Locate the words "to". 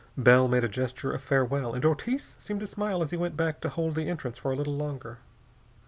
2.61-2.65, 3.61-3.69